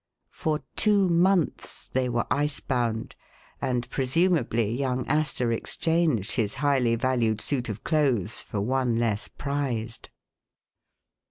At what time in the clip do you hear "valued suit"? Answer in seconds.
6.95-7.69